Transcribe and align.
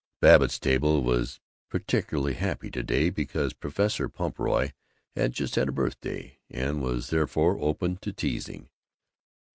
Babbitt's 0.19 0.57
table 0.57 1.03
was 1.03 1.39
particularly 1.69 2.33
happy 2.33 2.71
to 2.71 2.81
day, 2.81 3.11
because 3.11 3.53
Professor 3.53 4.09
Pumphrey 4.09 4.73
had 5.15 5.31
just 5.31 5.53
had 5.53 5.69
a 5.69 5.71
birthday, 5.71 6.39
and 6.49 6.81
was 6.81 7.11
therefore 7.11 7.59
open 7.61 7.97
to 7.97 8.11
teasing. 8.11 8.69